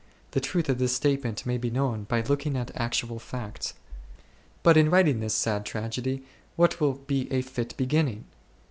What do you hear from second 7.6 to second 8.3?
beginning